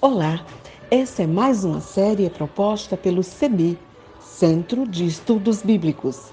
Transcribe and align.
Olá, 0.00 0.46
essa 0.90 1.22
é 1.22 1.26
mais 1.26 1.64
uma 1.64 1.80
série 1.82 2.30
proposta 2.30 2.96
pelo 2.96 3.22
CEBI, 3.22 3.78
Centro 4.18 4.88
de 4.88 5.04
Estudos 5.04 5.60
Bíblicos. 5.60 6.32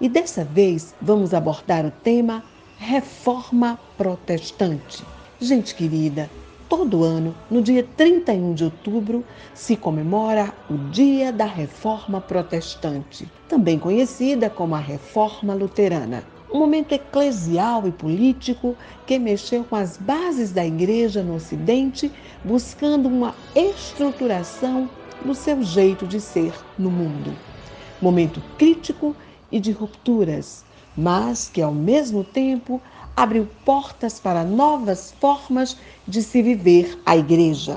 E 0.00 0.08
dessa 0.08 0.42
vez 0.42 0.94
vamos 1.02 1.34
abordar 1.34 1.84
o 1.84 1.90
tema 1.90 2.42
Reforma 2.84 3.78
Protestante. 3.96 5.04
Gente 5.40 5.72
querida, 5.72 6.28
todo 6.68 7.04
ano, 7.04 7.32
no 7.48 7.62
dia 7.62 7.86
31 7.96 8.54
de 8.54 8.64
outubro, 8.64 9.24
se 9.54 9.76
comemora 9.76 10.52
o 10.68 10.76
Dia 10.90 11.30
da 11.30 11.44
Reforma 11.44 12.20
Protestante, 12.20 13.30
também 13.48 13.78
conhecida 13.78 14.50
como 14.50 14.74
a 14.74 14.80
Reforma 14.80 15.54
Luterana 15.54 16.24
um 16.52 16.58
momento 16.58 16.92
eclesial 16.92 17.86
e 17.86 17.92
político 17.92 18.76
que 19.06 19.16
mexeu 19.16 19.64
com 19.64 19.76
as 19.76 19.96
bases 19.96 20.50
da 20.50 20.66
igreja 20.66 21.22
no 21.22 21.36
Ocidente, 21.36 22.10
buscando 22.44 23.08
uma 23.08 23.34
estruturação 23.54 24.90
do 25.24 25.34
seu 25.34 25.62
jeito 25.62 26.04
de 26.04 26.20
ser 26.20 26.52
no 26.76 26.90
mundo. 26.90 27.32
Momento 28.02 28.42
crítico 28.58 29.16
e 29.52 29.60
de 29.60 29.70
rupturas, 29.70 30.64
mas 30.96 31.48
que 31.48 31.62
ao 31.62 31.72
mesmo 31.72 32.24
tempo 32.24 32.80
abriu 33.16 33.48
portas 33.64 34.18
para 34.18 34.44
novas 34.44 35.14
formas 35.20 35.76
de 36.06 36.22
se 36.22 36.42
viver 36.42 36.98
a 37.04 37.16
igreja. 37.16 37.76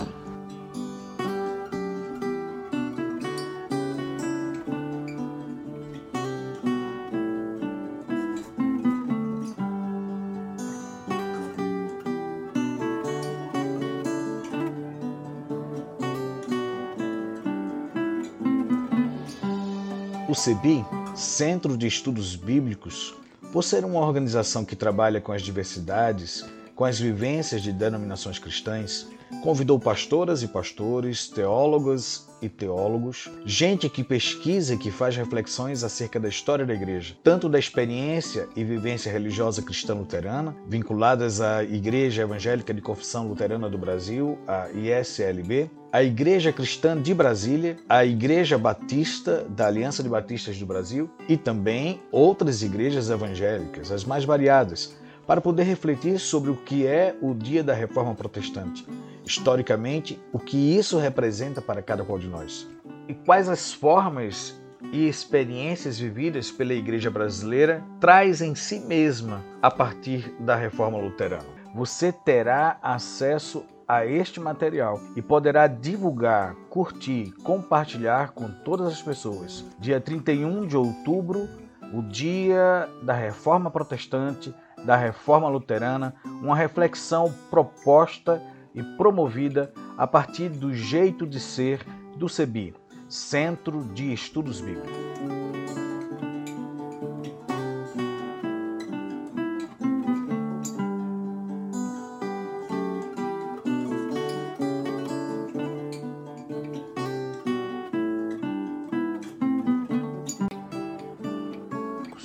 O 20.28 20.34
CEBI, 20.34 20.86
Centro 21.16 21.78
de 21.78 21.88
Estudos 21.88 22.36
Bíblicos, 22.36 23.16
por 23.54 23.64
ser 23.64 23.86
uma 23.86 24.02
organização 24.02 24.66
que 24.66 24.76
trabalha 24.76 25.22
com 25.22 25.32
as 25.32 25.42
diversidades, 25.42 26.46
com 26.76 26.84
as 26.84 27.00
vivências 27.00 27.62
de 27.62 27.72
denominações 27.72 28.38
cristãs, 28.38 29.08
convidou 29.44 29.80
pastoras 29.80 30.44
e 30.44 30.48
pastores, 30.48 31.28
teólogas 31.28 32.28
e 32.42 32.50
teólogos, 32.50 33.30
gente 33.46 33.90
que 33.90 34.04
pesquisa 34.04 34.74
e 34.74 34.78
que 34.78 34.92
faz 34.92 35.16
reflexões 35.16 35.84
acerca 35.84 36.20
da 36.20 36.30
história 36.30 36.66
da 36.66 36.74
igreja, 36.74 37.16
tanto 37.24 37.50
da 37.50 37.58
experiência 37.58 38.48
e 38.56 38.64
vivência 38.64 39.12
religiosa 39.12 39.62
cristã 39.62 39.94
luterana, 39.94 40.56
vinculadas 40.68 41.42
à 41.42 41.64
Igreja 41.64 42.24
Evangélica 42.24 42.74
de 42.74 42.82
Confissão 42.82 43.28
Luterana 43.28 43.70
do 43.70 43.78
Brasil, 43.78 44.38
a 44.48 44.70
ISLB, 44.72 45.70
a 45.92 46.04
Igreja 46.04 46.52
Cristã 46.52 47.02
de 47.02 47.14
Brasília, 47.14 47.78
a 47.88 48.06
Igreja 48.06 48.58
Batista 48.58 49.46
da 49.50 49.68
Aliança 49.68 50.04
de 50.04 50.10
Batistas 50.10 50.58
do 50.58 50.66
Brasil 50.66 51.10
e 51.28 51.38
também 51.38 52.02
outras 52.12 52.62
igrejas 52.62 53.10
evangélicas, 53.10 53.92
as 53.92 54.04
mais 54.04 54.26
variadas, 54.26 54.94
para 55.26 55.42
poder 55.42 55.64
refletir 55.64 56.20
sobre 56.20 56.52
o 56.52 56.56
que 56.56 56.86
é 56.86 57.16
o 57.22 57.34
dia 57.34 57.64
da 57.64 57.74
Reforma 57.74 58.14
Protestante, 58.14 58.86
historicamente, 59.26 60.22
o 60.32 60.40
que 60.40 60.78
isso 60.78 60.98
representa 60.98 61.62
para 61.62 61.82
cada 61.82 62.04
qual 62.04 62.20
de 62.20 62.28
nós 62.28 62.68
e 63.08 63.14
quais 63.14 63.50
as 63.50 63.74
formas 63.74 64.60
e 64.92 65.08
experiências 65.08 65.98
vividas 65.98 66.52
pela 66.52 66.74
Igreja 66.74 67.10
brasileira 67.10 67.84
traz 68.00 68.42
em 68.42 68.54
si 68.56 68.80
mesma 68.80 69.44
a 69.62 69.72
partir 69.72 70.34
da 70.40 70.56
Reforma 70.56 70.98
Luterana. 70.98 71.56
Você 71.74 72.12
terá 72.12 72.78
acesso 72.82 73.66
a 73.88 74.06
este 74.06 74.40
material 74.40 75.00
e 75.16 75.22
poderá 75.22 75.68
divulgar, 75.68 76.56
curtir, 76.70 77.32
compartilhar 77.44 78.32
com 78.32 78.50
todas 78.64 78.88
as 78.88 79.02
pessoas. 79.02 79.66
Dia 79.80 80.00
31 80.00 80.66
de 80.66 80.76
outubro, 80.78 81.48
o 81.94 82.02
dia 82.02 82.90
da 83.04 83.14
Reforma 83.14 83.70
Protestante, 83.70 84.54
da 84.86 84.96
Reforma 84.96 85.50
Luterana, 85.50 86.16
uma 86.24 86.56
reflexão 86.56 87.34
proposta 87.50 88.42
e 88.74 88.84
promovida 88.98 89.74
a 89.98 90.06
partir 90.06 90.50
do 90.50 90.74
jeito 90.74 91.26
de 91.26 91.40
ser 91.40 91.86
do 92.18 92.30
CEBI, 92.30 92.74
Centro 93.10 93.84
de 93.94 94.14
Estudos 94.14 94.62
Bíblicos. 94.62 95.06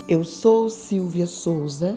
Eu 0.08 0.24
sou 0.24 0.68
Silvia 0.68 1.24
Souza, 1.24 1.96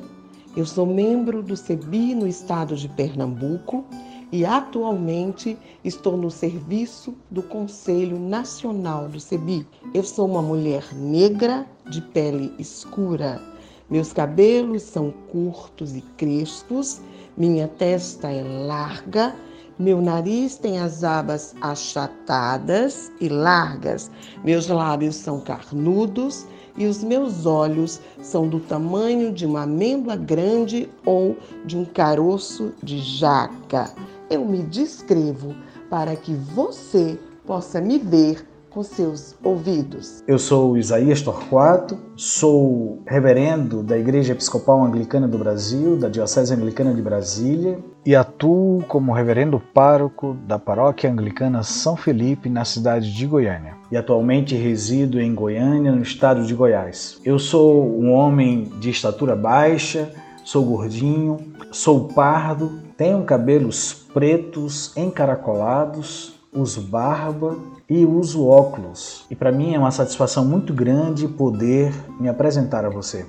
eu 0.55 0.65
sou 0.67 0.85
membro 0.85 1.41
do 1.41 1.57
CEBI 1.57 2.13
no 2.13 2.27
estado 2.27 2.75
de 2.75 2.87
Pernambuco 2.87 3.83
e 4.31 4.45
atualmente 4.45 5.57
estou 5.83 6.15
no 6.15 6.29
serviço 6.29 7.15
do 7.31 7.41
Conselho 7.41 8.19
Nacional 8.19 9.07
do 9.07 9.19
CEBI. 9.19 9.65
Eu 9.95 10.03
sou 10.03 10.27
uma 10.27 10.43
mulher 10.43 10.83
negra 10.93 11.65
de 11.89 12.01
pele 12.01 12.53
escura. 12.59 13.41
Meus 13.89 14.13
cabelos 14.13 14.83
são 14.83 15.11
curtos 15.31 15.95
e 15.95 16.01
crespos, 16.17 17.01
minha 17.35 17.67
testa 17.67 18.29
é 18.29 18.43
larga, 18.43 19.35
meu 19.79 19.99
nariz 20.01 20.55
tem 20.55 20.79
as 20.79 21.03
abas 21.03 21.55
achatadas 21.61 23.11
e 23.19 23.27
largas, 23.27 24.09
meus 24.43 24.67
lábios 24.67 25.15
são 25.15 25.39
carnudos 25.39 26.45
e 26.77 26.85
os 26.85 27.03
meus 27.03 27.45
olhos 27.45 27.99
são 28.21 28.47
do 28.47 28.59
tamanho 28.59 29.31
de 29.31 29.45
uma 29.45 29.63
amêndoa 29.63 30.15
grande 30.15 30.89
ou 31.05 31.37
de 31.65 31.77
um 31.77 31.85
caroço 31.85 32.73
de 32.81 32.99
jaca. 32.99 33.93
Eu 34.29 34.43
me 34.45 34.63
descrevo 34.63 35.55
para 35.89 36.15
que 36.15 36.33
você 36.33 37.19
possa 37.45 37.79
me 37.79 37.99
ver 37.99 38.47
com 38.73 38.81
seus 38.81 39.35
ouvidos. 39.43 40.23
Eu 40.27 40.39
sou 40.39 40.75
Isaías 40.75 41.21
Torquato, 41.21 41.95
sou 42.15 43.03
reverendo 43.05 43.83
da 43.83 43.97
Igreja 43.97 44.33
Episcopal 44.33 44.83
Anglicana 44.83 45.27
do 45.27 45.37
Brasil, 45.37 45.95
da 45.95 46.09
Diocese 46.09 46.53
Anglicana 46.53 46.91
de 46.91 47.01
Brasília, 47.01 47.77
e 48.03 48.15
atuo 48.15 48.83
como 48.87 49.13
reverendo 49.13 49.61
pároco 49.73 50.35
da 50.47 50.57
Paróquia 50.57 51.11
Anglicana 51.11 51.61
São 51.61 51.95
Felipe, 51.95 52.49
na 52.49 52.65
cidade 52.65 53.13
de 53.13 53.27
Goiânia. 53.27 53.75
E 53.91 53.95
atualmente 53.95 54.55
resido 54.55 55.21
em 55.21 55.35
Goiânia, 55.35 55.91
no 55.91 56.01
estado 56.01 56.43
de 56.43 56.55
Goiás. 56.55 57.21
Eu 57.23 57.37
sou 57.37 57.85
um 57.99 58.11
homem 58.11 58.71
de 58.79 58.89
estatura 58.89 59.35
baixa, 59.35 60.11
sou 60.43 60.65
gordinho, 60.65 61.37
sou 61.71 62.07
pardo, 62.07 62.79
tenho 62.97 63.23
cabelos 63.23 63.93
pretos 64.11 64.95
encaracolados, 64.97 66.33
uso 66.51 66.81
barba 66.81 67.55
e 67.89 68.05
uso 68.05 68.47
óculos. 68.47 69.25
E 69.29 69.35
para 69.35 69.51
mim 69.51 69.73
é 69.73 69.79
uma 69.79 69.91
satisfação 69.91 70.45
muito 70.45 70.73
grande 70.73 71.27
poder 71.27 71.93
me 72.19 72.29
apresentar 72.29 72.85
a 72.85 72.89
você. 72.89 73.25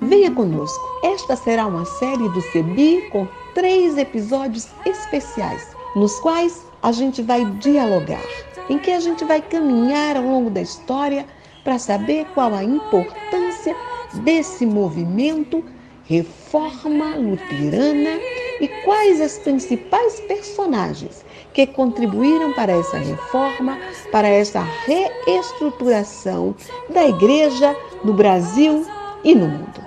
Venha 0.00 0.30
conosco. 0.30 0.78
Esta 1.04 1.36
será 1.36 1.66
uma 1.66 1.84
série 1.84 2.28
do 2.30 2.40
CEBI 2.40 3.10
com 3.10 3.26
três 3.54 3.98
episódios 3.98 4.68
especiais, 4.86 5.76
nos 5.94 6.18
quais 6.20 6.67
a 6.88 6.92
gente 6.92 7.20
vai 7.20 7.44
dialogar, 7.44 8.24
em 8.70 8.78
que 8.78 8.90
a 8.90 8.98
gente 8.98 9.22
vai 9.22 9.42
caminhar 9.42 10.16
ao 10.16 10.22
longo 10.22 10.48
da 10.48 10.62
história 10.62 11.26
para 11.62 11.78
saber 11.78 12.24
qual 12.32 12.54
a 12.54 12.64
importância 12.64 13.76
desse 14.24 14.64
movimento 14.64 15.62
Reforma 16.04 17.14
Luterana 17.16 18.18
e 18.58 18.68
quais 18.86 19.20
as 19.20 19.38
principais 19.38 20.18
personagens 20.20 21.22
que 21.52 21.66
contribuíram 21.66 22.54
para 22.54 22.72
essa 22.72 22.96
reforma, 22.96 23.78
para 24.10 24.26
essa 24.26 24.62
reestruturação 24.86 26.54
da 26.88 27.06
igreja 27.06 27.76
no 28.02 28.14
Brasil 28.14 28.86
e 29.22 29.34
no 29.34 29.46
mundo. 29.46 29.86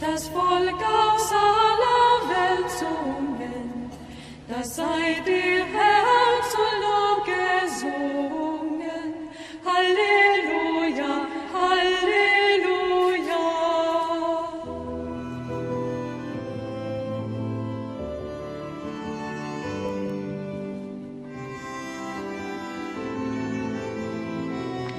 das 0.00 0.28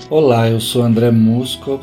Olá, 0.08 0.48
eu 0.48 0.60
sou 0.60 0.84
André 0.84 1.10
Muskov, 1.10 1.82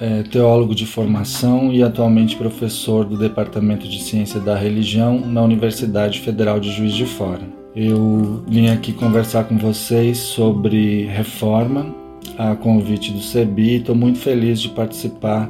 é, 0.00 0.22
teólogo 0.22 0.74
de 0.74 0.86
formação 0.86 1.70
e 1.70 1.82
atualmente 1.82 2.34
professor 2.34 3.04
do 3.04 3.18
Departamento 3.18 3.86
de 3.86 4.02
Ciência 4.02 4.40
da 4.40 4.56
Religião 4.56 5.20
na 5.20 5.42
Universidade 5.42 6.20
Federal 6.20 6.58
de 6.58 6.72
Juiz 6.72 6.94
de 6.94 7.04
Fora. 7.04 7.42
Eu 7.76 8.42
vim 8.48 8.70
aqui 8.70 8.90
conversar 8.90 9.44
com 9.44 9.58
vocês 9.58 10.16
sobre 10.16 11.04
reforma, 11.08 11.94
a 12.38 12.56
convite 12.56 13.12
do 13.12 13.20
CEBI, 13.20 13.76
estou 13.76 13.94
muito 13.94 14.18
feliz 14.18 14.62
de 14.62 14.70
participar 14.70 15.46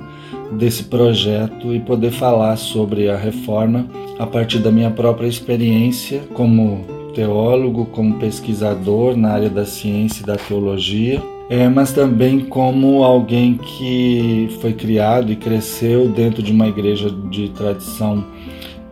desse 0.50 0.84
projeto 0.84 1.72
e 1.72 1.78
poder 1.78 2.10
falar 2.10 2.56
sobre 2.56 3.08
a 3.08 3.16
reforma 3.16 3.86
a 4.18 4.26
partir 4.26 4.58
da 4.58 4.72
minha 4.72 4.90
própria 4.90 5.28
experiência 5.28 6.22
como 6.34 6.84
teólogo, 7.14 7.86
como 7.86 8.18
pesquisador 8.18 9.16
na 9.16 9.30
área 9.30 9.48
da 9.48 9.64
ciência 9.64 10.24
e 10.24 10.26
da 10.26 10.34
teologia 10.34 11.22
é, 11.48 11.68
mas 11.68 11.92
também 11.92 12.40
como 12.40 13.02
alguém 13.02 13.56
que 13.56 14.48
foi 14.60 14.74
criado 14.74 15.32
e 15.32 15.36
cresceu 15.36 16.08
dentro 16.08 16.42
de 16.42 16.52
uma 16.52 16.68
igreja 16.68 17.10
de 17.10 17.48
tradição 17.48 18.24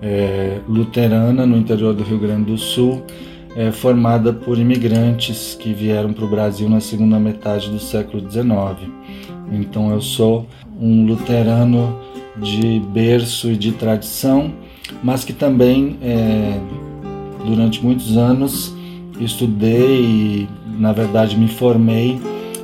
é, 0.01 0.61
luterana 0.67 1.45
no 1.45 1.57
interior 1.57 1.93
do 1.93 2.03
Rio 2.03 2.19
Grande 2.19 2.51
do 2.51 2.57
Sul, 2.57 3.03
é, 3.55 3.71
formada 3.71 4.33
por 4.33 4.59
imigrantes 4.59 5.55
que 5.55 5.73
vieram 5.73 6.13
para 6.13 6.25
o 6.25 6.29
Brasil 6.29 6.69
na 6.69 6.81
segunda 6.81 7.19
metade 7.19 7.71
do 7.71 7.79
século 7.79 8.21
XIX. 8.21 8.91
Então 9.53 9.91
eu 9.91 10.01
sou 10.01 10.47
um 10.81 11.07
luterano 11.07 11.99
de 12.39 12.81
berço 12.81 13.51
e 13.51 13.57
de 13.57 13.73
tradição, 13.73 14.53
mas 15.03 15.25
que 15.25 15.33
também 15.33 15.99
é, 16.03 16.59
durante 17.47 17.85
muitos 17.85 18.17
anos 18.17 18.75
estudei 19.21 20.01
e 20.01 20.49
na 20.79 20.93
verdade 20.93 21.39
me 21.39 21.49
formei 21.49 22.19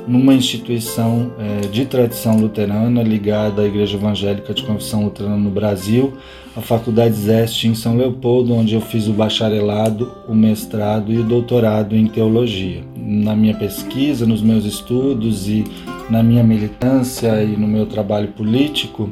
numa 0.07 0.33
instituição 0.33 1.31
é, 1.39 1.67
de 1.67 1.85
tradição 1.85 2.37
luterana 2.37 3.01
ligada 3.01 3.61
à 3.61 3.65
Igreja 3.65 3.97
Evangélica 3.97 4.53
de 4.53 4.63
Confissão 4.63 5.05
Luterana 5.05 5.37
no 5.37 5.49
Brasil, 5.49 6.13
a 6.55 6.61
Faculdade 6.61 7.15
Zeste 7.15 7.67
em 7.67 7.75
São 7.75 7.97
Leopoldo, 7.97 8.53
onde 8.53 8.75
eu 8.75 8.81
fiz 8.81 9.07
o 9.07 9.13
bacharelado, 9.13 10.11
o 10.27 10.35
mestrado 10.35 11.11
e 11.11 11.17
o 11.17 11.23
doutorado 11.23 11.95
em 11.95 12.07
teologia. 12.07 12.83
Na 12.95 13.35
minha 13.35 13.55
pesquisa, 13.55 14.25
nos 14.25 14.41
meus 14.41 14.65
estudos 14.65 15.47
e 15.47 15.63
na 16.09 16.21
minha 16.21 16.43
militância 16.43 17.41
e 17.43 17.57
no 17.57 17.67
meu 17.67 17.85
trabalho 17.85 18.27
político, 18.29 19.09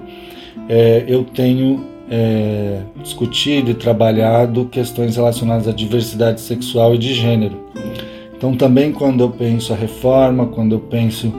é, 0.67 1.05
eu 1.07 1.23
tenho 1.23 1.85
é, 2.09 2.81
discutido 3.01 3.71
e 3.71 3.73
trabalhado 3.73 4.65
questões 4.65 5.15
relacionadas 5.15 5.67
à 5.67 5.71
diversidade 5.71 6.41
sexual 6.41 6.93
e 6.93 6.97
de 6.97 7.13
gênero 7.13 7.71
então, 8.41 8.55
também 8.55 8.91
quando 8.91 9.21
eu 9.21 9.29
penso 9.29 9.71
a 9.71 9.75
reforma, 9.75 10.47
quando 10.47 10.71
eu 10.73 10.79
penso 10.79 11.31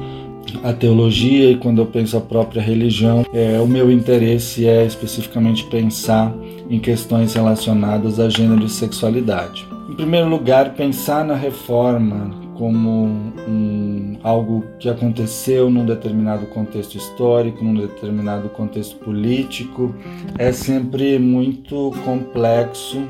a 0.63 0.73
teologia 0.73 1.51
e 1.51 1.57
quando 1.57 1.83
eu 1.83 1.87
penso 1.87 2.17
a 2.17 2.21
própria 2.21 2.63
religião, 2.63 3.27
é, 3.35 3.59
o 3.59 3.67
meu 3.67 3.91
interesse 3.91 4.69
é 4.69 4.87
especificamente 4.87 5.65
pensar 5.65 6.33
em 6.71 6.79
questões 6.79 7.35
relacionadas 7.35 8.21
a 8.21 8.29
gênero 8.29 8.65
e 8.65 8.69
sexualidade. 8.69 9.67
Em 9.91 9.97
primeiro 9.97 10.29
lugar, 10.29 10.75
pensar 10.75 11.25
na 11.25 11.35
reforma 11.35 12.31
como 12.55 13.09
um, 13.49 14.17
algo 14.23 14.63
que 14.79 14.89
aconteceu 14.89 15.69
num 15.69 15.85
determinado 15.85 16.47
contexto 16.47 16.95
histórico, 16.97 17.65
num 17.65 17.75
determinado 17.75 18.49
contexto 18.51 18.95
político, 18.99 19.93
é 20.39 20.53
sempre 20.53 21.19
muito 21.19 21.91
complexo 22.05 23.03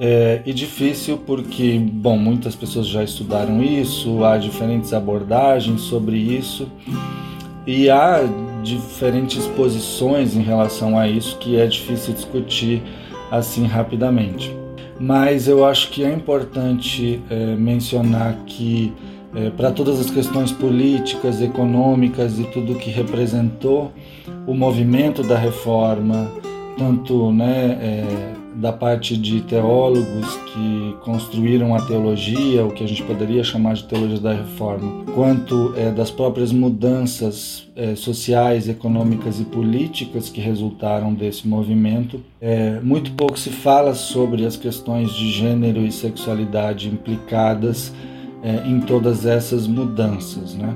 é, 0.00 0.40
e 0.46 0.52
difícil 0.54 1.18
porque, 1.18 1.78
bom, 1.78 2.16
muitas 2.16 2.56
pessoas 2.56 2.86
já 2.86 3.04
estudaram 3.04 3.62
isso, 3.62 4.24
há 4.24 4.38
diferentes 4.38 4.94
abordagens 4.94 5.82
sobre 5.82 6.16
isso 6.16 6.66
e 7.66 7.90
há 7.90 8.22
diferentes 8.62 9.46
posições 9.48 10.34
em 10.34 10.40
relação 10.40 10.98
a 10.98 11.06
isso 11.06 11.36
que 11.36 11.58
é 11.58 11.66
difícil 11.66 12.14
discutir 12.14 12.82
assim 13.30 13.66
rapidamente. 13.66 14.50
Mas 14.98 15.46
eu 15.46 15.66
acho 15.66 15.90
que 15.90 16.02
é 16.02 16.10
importante 16.10 17.20
é, 17.28 17.54
mencionar 17.56 18.36
que 18.46 18.92
é, 19.34 19.50
para 19.50 19.70
todas 19.70 20.00
as 20.00 20.10
questões 20.10 20.50
políticas, 20.50 21.42
econômicas 21.42 22.38
e 22.38 22.44
tudo 22.44 22.74
que 22.74 22.90
representou 22.90 23.92
o 24.46 24.54
movimento 24.54 25.22
da 25.22 25.36
reforma, 25.36 26.26
tanto 26.76 27.30
né, 27.30 27.78
é, 27.80 28.39
da 28.54 28.72
parte 28.72 29.16
de 29.16 29.40
teólogos 29.42 30.36
que 30.52 30.96
construíram 31.04 31.74
a 31.74 31.82
teologia, 31.82 32.64
o 32.64 32.72
que 32.72 32.82
a 32.82 32.86
gente 32.86 33.02
poderia 33.02 33.44
chamar 33.44 33.74
de 33.74 33.84
teologia 33.84 34.18
da 34.18 34.32
reforma, 34.32 35.04
quanto 35.14 35.72
é, 35.76 35.90
das 35.90 36.10
próprias 36.10 36.52
mudanças 36.52 37.68
é, 37.76 37.94
sociais, 37.94 38.68
econômicas 38.68 39.40
e 39.40 39.44
políticas 39.44 40.28
que 40.28 40.40
resultaram 40.40 41.14
desse 41.14 41.46
movimento. 41.46 42.20
É, 42.40 42.80
muito 42.80 43.12
pouco 43.12 43.38
se 43.38 43.50
fala 43.50 43.94
sobre 43.94 44.44
as 44.44 44.56
questões 44.56 45.12
de 45.12 45.30
gênero 45.30 45.80
e 45.80 45.92
sexualidade 45.92 46.88
implicadas 46.88 47.92
é, 48.42 48.66
em 48.66 48.80
todas 48.80 49.26
essas 49.26 49.66
mudanças, 49.66 50.54
né? 50.54 50.74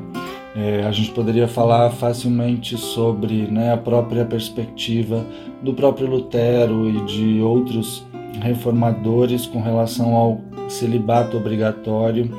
É, 0.57 0.85
a 0.87 0.93
gente 0.93 1.11
poderia 1.11 1.49
falar 1.49 1.91
facilmente 1.91 2.77
sobre 2.77 3.47
né, 3.49 3.73
a 3.73 3.77
própria 3.77 4.25
perspectiva 4.25 5.25
do 5.61 5.75
próprio 5.75 6.07
Lutero 6.07 6.89
e 6.89 7.05
de 7.07 7.41
outros 7.41 8.07
reformadores 8.41 9.47
com 9.47 9.61
relação 9.61 10.15
ao 10.15 10.41
celibato 10.69 11.37
obrigatório 11.37 12.31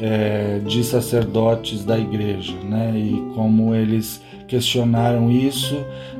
é, 0.00 0.60
de 0.64 0.82
sacerdotes 0.82 1.84
da 1.84 1.98
igreja, 1.98 2.54
né, 2.62 2.92
e 2.96 3.32
como 3.34 3.74
eles 3.74 4.22
questionaram 4.46 5.30
isso 5.30 5.76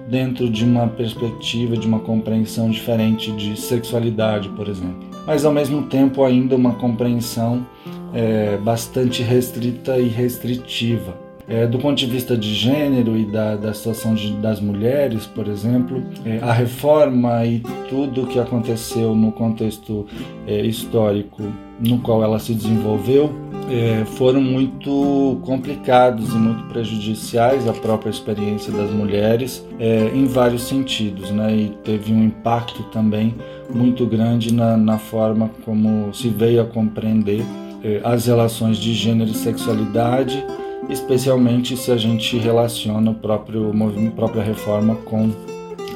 dentro 0.09 0.51
de 0.51 0.65
uma 0.65 0.87
perspectiva, 0.87 1.77
de 1.77 1.87
uma 1.87 2.01
compreensão 2.01 2.69
diferente 2.69 3.33
de 3.33 3.59
sexualidade, 3.59 4.51
por 4.51 4.69
exemplo. 4.69 5.09
Mas 5.27 5.45
ao 5.45 5.53
mesmo 5.53 5.85
tempo 5.85 6.25
ainda 6.25 6.57
uma 6.57 6.75
compreensão 6.75 7.67
é, 8.13 8.59
bastante 8.59 9.23
restrita 9.23 9.99
e 9.99 10.09
restritiva. 10.09 11.28
É, 11.49 11.67
do 11.67 11.79
ponto 11.79 11.97
de 11.97 12.07
vista 12.07 12.37
de 12.37 12.53
gênero 12.53 13.17
e 13.17 13.25
da, 13.25 13.57
da 13.57 13.73
situação 13.73 14.15
de, 14.15 14.33
das 14.35 14.61
mulheres, 14.61 15.27
por 15.27 15.49
exemplo, 15.49 16.03
é, 16.25 16.39
a 16.43 16.53
reforma 16.53 17.45
e 17.47 17.61
tudo 17.89 18.25
o 18.25 18.27
que 18.27 18.39
aconteceu 18.39 19.15
no 19.15 19.33
contexto 19.33 20.07
é, 20.47 20.61
histórico 20.61 21.43
no 21.81 21.99
qual 22.01 22.23
ela 22.23 22.39
se 22.39 22.53
desenvolveu 22.53 23.33
é, 23.71 24.05
foram 24.05 24.41
muito 24.41 25.39
complicados 25.43 26.31
e 26.31 26.37
muito 26.37 26.65
prejudiciais 26.69 27.69
à 27.69 27.73
própria 27.73 28.11
experiência 28.11 28.73
das 28.73 28.91
mulheres 28.91 29.67
é, 29.79 30.11
em 30.15 30.25
vários 30.25 30.63
sentidos, 30.63 31.31
né? 31.31 31.55
E 31.55 31.69
teve 31.85 32.13
um 32.13 32.25
impacto 32.25 32.83
também 32.85 33.35
muito 33.73 34.07
grande 34.07 34.53
na, 34.53 34.77
na 34.77 34.99
forma 34.99 35.51
como 35.65 36.13
se 36.15 36.29
veio 36.29 36.63
a 36.63 36.65
compreender 36.65 37.43
é, 37.85 38.01
as 38.03 38.27
relações 38.27 38.79
de 38.79 38.95
gênero 38.95 39.31
e 39.31 39.35
sexualidade 39.35 40.43
especialmente 40.89 41.77
se 41.77 41.91
a 41.91 41.97
gente 41.97 42.37
relaciona 42.39 43.11
o 43.11 43.15
próprio 43.15 43.73
movimento, 43.75 44.15
própria 44.15 44.43
reforma 44.43 44.95
com 44.97 45.31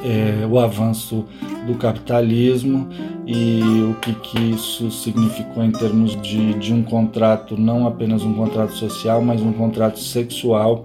é, 0.05 0.47
o 0.47 0.59
avanço 0.59 1.25
do 1.67 1.75
capitalismo 1.75 2.89
e 3.27 3.61
o 3.91 3.95
que, 4.01 4.13
que 4.15 4.39
isso 4.51 4.91
significou 4.91 5.63
em 5.63 5.71
termos 5.71 6.21
de, 6.21 6.55
de 6.55 6.75
um 6.75 6.83
contrato, 6.83 7.57
não 7.57 7.87
apenas 7.87 8.23
um 8.23 8.35
contrato 8.35 8.73
social, 8.73 9.23
mas 9.23 9.41
um 9.41 9.53
contrato 9.53 9.99
sexual 9.99 10.85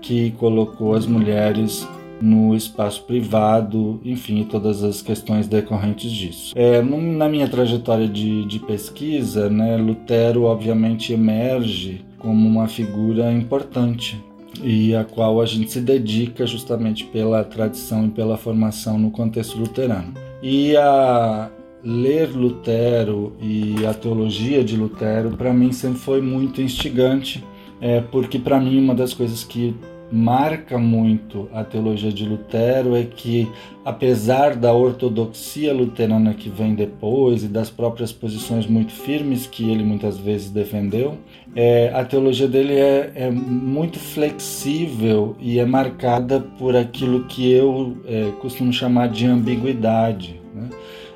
que 0.00 0.30
colocou 0.32 0.94
as 0.94 1.06
mulheres 1.06 1.86
no 2.20 2.54
espaço 2.54 3.02
privado, 3.04 3.98
enfim, 4.04 4.44
todas 4.44 4.84
as 4.84 5.00
questões 5.00 5.48
decorrentes 5.48 6.12
disso. 6.12 6.52
É, 6.54 6.82
na 6.82 7.28
minha 7.28 7.48
trajetória 7.48 8.06
de, 8.06 8.44
de 8.44 8.58
pesquisa, 8.58 9.48
né, 9.48 9.78
Lutero 9.78 10.42
obviamente 10.42 11.14
emerge 11.14 12.04
como 12.20 12.46
uma 12.46 12.68
figura 12.68 13.32
importante 13.32 14.22
e 14.62 14.94
a 14.94 15.04
qual 15.04 15.40
a 15.40 15.46
gente 15.46 15.72
se 15.72 15.80
dedica 15.80 16.46
justamente 16.46 17.04
pela 17.04 17.42
tradição 17.42 18.06
e 18.06 18.10
pela 18.10 18.36
formação 18.36 18.98
no 18.98 19.10
contexto 19.10 19.58
luterano. 19.58 20.14
E 20.42 20.76
a 20.76 21.50
ler 21.82 22.30
Lutero 22.30 23.32
e 23.40 23.86
a 23.86 23.94
teologia 23.94 24.62
de 24.62 24.76
Lutero 24.76 25.30
para 25.30 25.52
mim 25.52 25.72
sempre 25.72 25.98
foi 25.98 26.20
muito 26.20 26.60
instigante, 26.60 27.42
é, 27.80 28.00
porque 28.00 28.38
para 28.38 28.60
mim 28.60 28.78
uma 28.78 28.94
das 28.94 29.14
coisas 29.14 29.42
que 29.42 29.74
marca 30.12 30.76
muito 30.76 31.48
a 31.52 31.62
teologia 31.62 32.12
de 32.12 32.24
Lutero 32.24 32.96
é 32.96 33.04
que, 33.04 33.48
apesar 33.84 34.56
da 34.56 34.72
ortodoxia 34.72 35.72
luterana 35.72 36.34
que 36.34 36.48
vem 36.48 36.74
depois 36.74 37.44
e 37.44 37.48
das 37.48 37.70
próprias 37.70 38.12
posições 38.12 38.66
muito 38.66 38.92
firmes 38.92 39.46
que 39.46 39.70
ele 39.70 39.84
muitas 39.84 40.18
vezes 40.18 40.50
defendeu, 40.50 41.16
é, 41.54 41.90
a 41.94 42.04
teologia 42.04 42.46
dele 42.46 42.74
é, 42.74 43.12
é, 43.14 43.30
muito 43.30 43.98
flexível 43.98 45.36
e 45.40 45.58
é 45.58 45.64
marcada 45.64 46.40
por 46.40 46.76
aquilo 46.76 47.24
que 47.24 47.50
eu 47.50 47.96
é, 48.06 48.30
costumo 48.40 48.72
chamar 48.72 49.08
de 49.08 49.26
ambiguidade. 49.26 50.40
Né? 50.54 50.70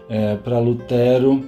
É, 0.08 0.36
Para 0.36 0.58
Lutero, 0.58 1.44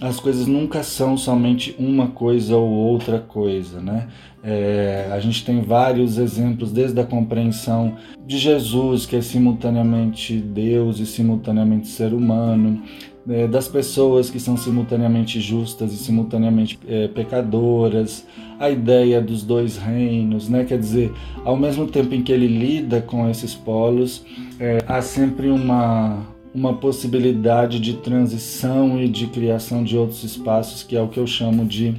as 0.00 0.20
coisas 0.20 0.46
nunca 0.46 0.82
são 0.82 1.16
somente 1.16 1.74
uma 1.78 2.08
coisa 2.08 2.56
ou 2.56 2.68
outra 2.68 3.18
coisa, 3.18 3.80
né? 3.80 4.08
É, 4.44 5.08
a 5.10 5.18
gente 5.18 5.44
tem 5.44 5.60
vários 5.60 6.18
exemplos, 6.18 6.70
desde 6.70 7.00
a 7.00 7.04
compreensão 7.04 7.96
de 8.24 8.38
Jesus, 8.38 9.06
que 9.06 9.16
é 9.16 9.22
simultaneamente 9.22 10.36
Deus 10.36 11.00
e 11.00 11.06
simultaneamente 11.06 11.88
ser 11.88 12.12
humano, 12.12 12.82
é, 13.28 13.46
das 13.46 13.68
pessoas 13.68 14.30
que 14.30 14.38
são 14.38 14.56
simultaneamente 14.56 15.40
justas 15.40 15.92
e 15.92 15.96
simultaneamente 15.96 16.78
é, 16.86 17.08
pecadoras, 17.08 18.26
a 18.58 18.70
ideia 18.70 19.20
dos 19.20 19.42
dois 19.42 19.76
reinos, 19.76 20.48
né? 20.48 20.64
Quer 20.64 20.78
dizer, 20.78 21.12
ao 21.44 21.56
mesmo 21.56 21.86
tempo 21.86 22.14
em 22.14 22.22
que 22.22 22.32
ele 22.32 22.46
lida 22.46 23.00
com 23.00 23.28
esses 23.28 23.54
polos, 23.54 24.24
é, 24.58 24.78
há 24.86 25.02
sempre 25.02 25.48
uma 25.48 26.34
uma 26.56 26.72
possibilidade 26.72 27.78
de 27.78 27.92
transição 27.98 28.98
e 28.98 29.10
de 29.10 29.26
criação 29.26 29.84
de 29.84 29.94
outros 29.94 30.24
espaços, 30.24 30.82
que 30.82 30.96
é 30.96 31.02
o 31.02 31.06
que 31.06 31.20
eu 31.20 31.26
chamo 31.26 31.66
de, 31.66 31.94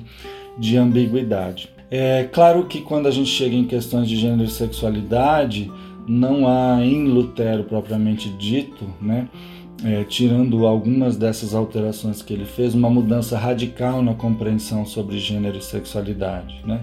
de 0.58 0.76
ambiguidade. 0.78 1.70
É 1.92 2.24
claro 2.24 2.66
que 2.66 2.82
quando 2.82 3.08
a 3.08 3.12
gente 3.12 3.30
chega 3.30 3.56
em 3.56 3.66
questões 3.66 4.10
de 4.10 4.16
gênero 4.16 4.46
e 4.46 4.50
sexualidade, 4.50 5.72
não 6.08 6.48
há 6.48 6.84
em 6.84 7.06
Lutero 7.06 7.66
propriamente 7.66 8.30
dito, 8.30 8.86
né, 9.00 9.28
é, 9.84 10.04
tirando 10.04 10.66
algumas 10.66 11.18
dessas 11.18 11.54
alterações 11.54 12.22
que 12.22 12.34
ele 12.34 12.46
fez, 12.46 12.74
uma 12.74 12.90
mudança 12.90 13.38
radical 13.38 14.02
na 14.02 14.14
compreensão 14.14 14.86
sobre 14.86 15.20
gênero 15.20 15.58
e 15.58 15.62
sexualidade. 15.62 16.62
Né? 16.66 16.82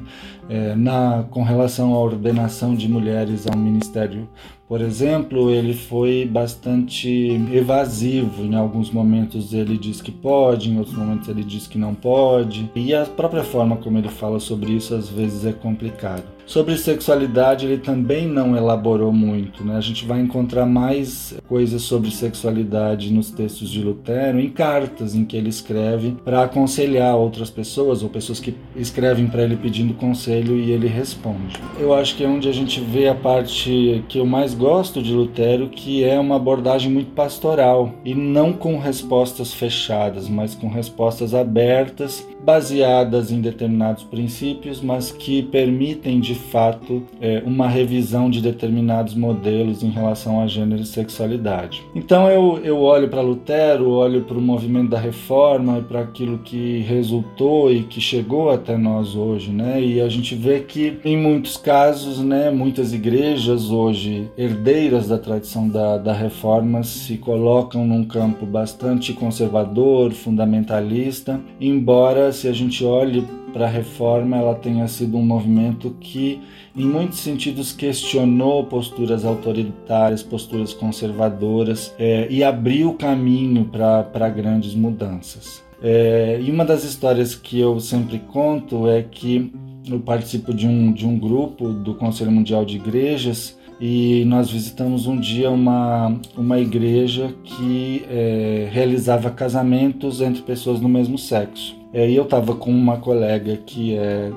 É, 0.48 0.74
na, 0.74 1.24
com 1.30 1.42
relação 1.42 1.94
à 1.94 1.98
ordenação 1.98 2.74
de 2.74 2.88
mulheres 2.88 3.46
ao 3.46 3.56
ministério 3.56 4.28
por 4.66 4.80
exemplo, 4.80 5.50
ele 5.50 5.74
foi 5.74 6.24
bastante 6.24 7.08
evasivo. 7.52 8.44
Em 8.44 8.54
alguns 8.54 8.90
momentos 8.90 9.52
ele 9.52 9.76
diz 9.76 10.00
que 10.00 10.10
pode, 10.10 10.70
em 10.70 10.78
outros 10.78 10.96
momentos 10.96 11.28
ele 11.28 11.44
diz 11.44 11.66
que 11.66 11.76
não 11.76 11.94
pode. 11.94 12.70
E 12.74 12.94
a 12.94 13.04
própria 13.04 13.44
forma 13.44 13.76
como 13.76 13.98
ele 13.98 14.08
fala 14.08 14.40
sobre 14.40 14.72
isso 14.72 14.94
às 14.94 15.08
vezes 15.08 15.44
é 15.44 15.52
complicado. 15.52 16.33
Sobre 16.46 16.76
sexualidade, 16.76 17.66
ele 17.66 17.78
também 17.78 18.28
não 18.28 18.56
elaborou 18.56 19.12
muito. 19.12 19.64
Né? 19.64 19.76
A 19.76 19.80
gente 19.80 20.04
vai 20.04 20.20
encontrar 20.20 20.66
mais 20.66 21.34
coisas 21.48 21.82
sobre 21.82 22.10
sexualidade 22.10 23.12
nos 23.12 23.30
textos 23.30 23.70
de 23.70 23.82
Lutero, 23.82 24.38
em 24.38 24.50
cartas 24.50 25.14
em 25.14 25.24
que 25.24 25.36
ele 25.36 25.48
escreve 25.48 26.16
para 26.24 26.42
aconselhar 26.44 27.16
outras 27.16 27.50
pessoas 27.50 28.02
ou 28.02 28.08
pessoas 28.08 28.40
que 28.40 28.54
escrevem 28.76 29.26
para 29.26 29.42
ele 29.42 29.56
pedindo 29.56 29.94
conselho 29.94 30.56
e 30.56 30.70
ele 30.70 30.86
responde. 30.86 31.58
Eu 31.78 31.94
acho 31.94 32.14
que 32.16 32.24
é 32.24 32.28
onde 32.28 32.48
a 32.48 32.52
gente 32.52 32.80
vê 32.80 33.08
a 33.08 33.14
parte 33.14 34.04
que 34.08 34.18
eu 34.18 34.26
mais 34.26 34.54
gosto 34.54 35.02
de 35.02 35.12
Lutero, 35.12 35.68
que 35.68 36.04
é 36.04 36.18
uma 36.18 36.36
abordagem 36.36 36.90
muito 36.90 37.12
pastoral 37.12 37.94
e 38.04 38.14
não 38.14 38.52
com 38.52 38.78
respostas 38.78 39.52
fechadas, 39.52 40.28
mas 40.28 40.54
com 40.54 40.68
respostas 40.68 41.34
abertas, 41.34 42.26
baseadas 42.44 43.32
em 43.32 43.40
determinados 43.40 44.04
princípios, 44.04 44.80
mas 44.80 45.10
que 45.10 45.42
permitem 45.42 46.20
de 46.20 46.33
fato 46.34 47.02
é, 47.20 47.42
uma 47.44 47.68
revisão 47.68 48.30
de 48.30 48.40
determinados 48.40 49.14
modelos 49.14 49.82
em 49.82 49.90
relação 49.90 50.40
a 50.40 50.46
gênero 50.46 50.82
e 50.82 50.86
sexualidade. 50.86 51.82
Então 51.94 52.28
eu, 52.28 52.60
eu 52.62 52.80
olho 52.80 53.08
para 53.08 53.20
Lutero, 53.20 53.90
olho 53.90 54.22
para 54.22 54.36
o 54.36 54.40
movimento 54.40 54.90
da 54.90 54.98
reforma 54.98 55.78
e 55.78 55.82
para 55.82 56.00
aquilo 56.00 56.38
que 56.38 56.78
resultou 56.80 57.72
e 57.72 57.82
que 57.82 58.00
chegou 58.00 58.50
até 58.50 58.76
nós 58.76 59.14
hoje, 59.14 59.50
né? 59.50 59.82
E 59.82 60.00
a 60.00 60.08
gente 60.08 60.34
vê 60.34 60.60
que 60.60 60.98
em 61.04 61.16
muitos 61.16 61.56
casos, 61.56 62.18
né, 62.18 62.50
muitas 62.50 62.92
igrejas 62.92 63.70
hoje 63.70 64.30
herdeiras 64.36 65.08
da 65.08 65.18
tradição 65.18 65.68
da, 65.68 65.96
da 65.96 66.12
reforma 66.12 66.82
se 66.82 67.16
colocam 67.16 67.86
num 67.86 68.04
campo 68.04 68.46
bastante 68.46 69.12
conservador, 69.12 70.12
fundamentalista, 70.12 71.40
embora 71.60 72.32
se 72.32 72.48
a 72.48 72.52
gente 72.52 72.84
olhe 72.84 73.24
para 73.54 73.66
a 73.66 73.68
reforma, 73.68 74.37
ela 74.37 74.56
tenha 74.56 74.88
sido 74.88 75.16
um 75.16 75.25
movimento 75.25 75.96
que, 76.00 76.40
em 76.76 76.84
muitos 76.84 77.20
sentidos, 77.20 77.73
questionou 77.73 78.64
posturas 78.64 79.25
autoritárias, 79.25 80.25
posturas 80.25 80.75
conservadoras 80.75 81.94
é, 81.96 82.26
e 82.28 82.42
abriu 82.42 82.94
caminho 82.94 83.66
para 83.66 84.28
grandes 84.28 84.75
mudanças. 84.75 85.62
É, 85.80 86.40
e 86.42 86.50
uma 86.50 86.64
das 86.64 86.82
histórias 86.82 87.37
que 87.37 87.61
eu 87.61 87.78
sempre 87.78 88.18
conto 88.18 88.88
é 88.88 89.02
que 89.02 89.52
eu 89.88 90.00
participo 90.00 90.52
de 90.52 90.66
um, 90.66 90.92
de 90.92 91.06
um 91.06 91.16
grupo 91.16 91.68
do 91.68 91.94
Conselho 91.94 92.32
Mundial 92.32 92.64
de 92.64 92.75
Igrejas 92.75 93.56
e 93.80 94.25
nós 94.25 94.50
visitamos 94.50 95.06
um 95.06 95.18
dia 95.18 95.50
uma, 95.50 96.18
uma 96.37 96.58
igreja 96.58 97.32
que 97.44 98.04
é, 98.11 98.68
realizava 98.73 99.30
casamentos 99.30 100.20
entre 100.20 100.42
pessoas 100.42 100.80
do 100.80 100.88
mesmo 100.88 101.16
sexo. 101.16 101.83
É, 101.94 102.10
e 102.10 102.16
eu 102.16 102.24
estava 102.24 102.56
com 102.56 102.70
uma 102.70 102.96
colega 102.96 103.56
que 103.56 103.96
é 103.96 104.32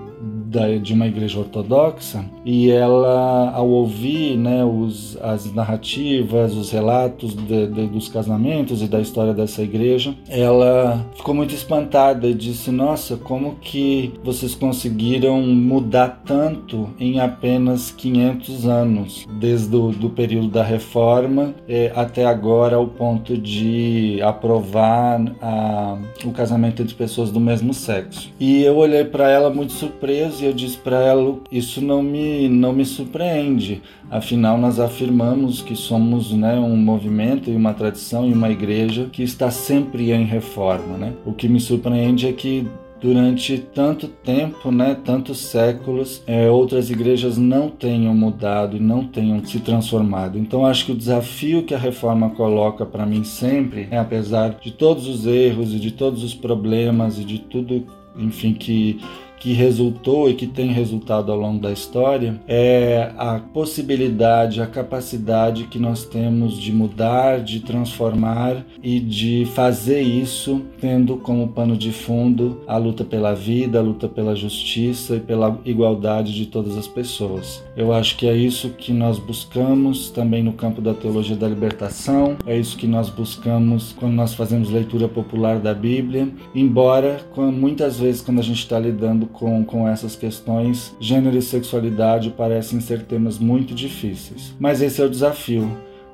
da, 0.46 0.78
de 0.78 0.94
uma 0.94 1.08
igreja 1.08 1.40
ortodoxa 1.40 2.24
e 2.48 2.72
ela, 2.72 3.52
ao 3.54 3.68
ouvir 3.68 4.38
né, 4.38 4.64
os, 4.64 5.18
as 5.22 5.54
narrativas, 5.54 6.56
os 6.56 6.72
relatos 6.72 7.36
de, 7.36 7.68
de, 7.68 7.88
dos 7.88 8.08
casamentos 8.08 8.82
e 8.82 8.88
da 8.88 9.02
história 9.02 9.34
dessa 9.34 9.62
igreja, 9.62 10.16
ela 10.30 11.06
ficou 11.14 11.36
muito 11.36 11.54
espantada 11.54 12.26
e 12.26 12.34
disse: 12.34 12.72
Nossa, 12.72 13.18
como 13.18 13.56
que 13.60 14.14
vocês 14.24 14.56
conseguiram 14.56 15.42
mudar 15.42 16.22
tanto 16.26 16.90
em 16.98 17.20
apenas 17.20 17.92
500 17.92 18.66
anos, 18.66 19.28
desde 19.38 19.76
o 19.76 19.92
do 19.92 20.10
período 20.10 20.48
da 20.48 20.64
reforma 20.64 21.54
é, 21.68 21.92
até 21.94 22.26
agora, 22.26 22.78
ao 22.78 22.88
ponto 22.88 23.38
de 23.38 24.22
aprovar 24.22 25.22
a, 25.42 25.98
o 26.24 26.32
casamento 26.32 26.82
entre 26.82 26.96
pessoas 26.96 27.30
do 27.30 27.42
mesmo 27.42 27.74
sexo. 27.74 28.32
E 28.40 28.64
eu 28.64 28.78
olhei 28.78 29.04
para 29.04 29.30
ela 29.30 29.50
muito 29.50 29.74
surpreso 29.74 30.44
e 30.44 30.48
eu 30.48 30.54
disse 30.54 30.78
para 30.78 31.04
ela: 31.04 31.36
Isso 31.52 31.82
não 31.82 32.02
me, 32.02 32.37
não 32.50 32.74
me 32.74 32.84
surpreende. 32.84 33.82
Afinal, 34.12 34.58
nós 34.58 34.80
afirmamos 34.80 35.62
que 35.62 35.76
somos 35.76 36.34
né, 36.34 36.60
um 36.60 36.76
movimento 36.76 37.50
e 37.50 37.56
uma 37.56 37.74
tradição 37.74 38.28
e 38.28 38.34
uma 38.34 38.50
igreja 38.50 39.08
que 39.12 39.24
está 39.24 39.50
sempre 39.50 40.12
em 40.12 40.26
reforma. 40.26 40.98
Né? 40.98 41.14
O 41.26 41.32
que 41.32 41.48
me 41.48 41.60
surpreende 41.60 42.28
é 42.28 42.34
que 42.34 42.68
durante 43.00 43.58
tanto 43.58 44.08
tempo, 44.08 44.72
né, 44.72 44.98
tantos 45.04 45.40
séculos, 45.40 46.22
é, 46.26 46.50
outras 46.50 46.90
igrejas 46.90 47.38
não 47.38 47.70
tenham 47.70 48.14
mudado 48.14 48.78
e 48.78 48.80
não 48.80 49.06
tenham 49.06 49.44
se 49.46 49.60
transformado. 49.60 50.38
Então 50.38 50.66
acho 50.66 50.86
que 50.86 50.92
o 50.92 50.98
desafio 50.98 51.64
que 51.64 51.74
a 51.74 51.78
reforma 51.78 52.30
coloca 52.32 52.86
para 52.86 53.06
mim 53.06 53.24
sempre, 53.24 53.88
é, 53.92 53.98
apesar 53.98 54.58
de 54.62 54.72
todos 54.72 55.08
os 55.08 55.26
erros 55.26 55.74
e 55.74 55.80
de 55.80 55.92
todos 55.92 56.24
os 56.24 56.34
problemas 56.34 57.20
e 57.20 57.24
de 57.24 57.40
tudo, 57.40 57.86
enfim, 58.18 58.54
que 58.54 59.00
que 59.40 59.54
resultou 59.54 60.30
e 60.30 60.34
que 60.34 60.48
tem 60.48 60.72
resultado 60.72 61.32
ao 61.32 61.38
longo 61.38 61.60
da 61.60 61.72
história 61.72 62.40
é 62.48 63.12
a 63.18 63.40
possibilidade, 63.40 64.62
a 64.62 64.68
capacidade 64.68 65.66
que 65.66 65.80
nós 65.80 66.04
temos 66.04 66.58
de 66.58 66.72
mudar, 66.72 67.40
de 67.40 67.60
transformar 67.60 68.66
e 68.82 69.00
de 69.00 69.48
fazer 69.54 70.02
isso 70.02 70.62
tendo 70.80 71.18
como 71.18 71.48
pano 71.48 71.78
de 71.78 71.92
fundo 71.92 72.62
a 72.68 72.78
luta 72.78 73.04
pela 73.04 73.34
vida, 73.34 73.80
a 73.80 73.82
luta 73.82 74.08
pela 74.08 74.36
justiça 74.36 75.16
e 75.16 75.20
pela 75.20 75.60
igualdade 75.66 76.34
de 76.34 76.46
todas 76.46 76.78
as 76.78 76.88
pessoas. 76.88 77.64
Eu 77.76 77.94
acho 77.94 78.18
que 78.18 78.28
é 78.28 78.36
isso 78.36 78.70
que 78.70 78.92
nós 78.92 79.20
buscamos 79.20 80.10
também 80.10 80.44
no 80.44 80.54
campo 80.54 80.82
da 80.82 80.94
teologia 80.94 81.36
da 81.36 81.48
libertação, 81.48 82.38
é 82.46 82.58
isso 82.58 82.78
que 82.78 82.88
nós 82.88 83.10
buscamos 83.10 83.94
quando 83.94 84.14
nós 84.14 84.34
fazemos 84.34 84.70
leitura 84.70 85.08
popular 85.08 85.60
da 85.60 85.74
Bíblia, 85.74 86.28
embora 86.56 87.22
muitas 87.54 88.00
vezes 88.00 88.22
quando 88.22 88.40
a 88.40 88.44
gente 88.44 88.60
está 88.60 88.80
lidando 88.80 89.27
com, 89.34 89.64
com 89.64 89.88
essas 89.88 90.16
questões, 90.16 90.96
gênero 91.00 91.38
e 91.38 91.42
sexualidade 91.42 92.30
parecem 92.32 92.80
ser 92.80 93.04
temas 93.04 93.38
muito 93.40 93.74
difíceis. 93.74 94.56
Mas 94.60 94.82
esse 94.82 95.02
é 95.02 95.06
o 95.06 95.10
desafio. 95.10 95.70